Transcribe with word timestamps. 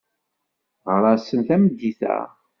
Ɣer-asen 0.93 1.39
tameddit-a. 1.47 2.17